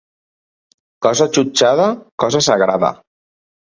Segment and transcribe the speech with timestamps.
[1.07, 1.89] Cosa jutjada,
[2.27, 2.95] cosa sagrada.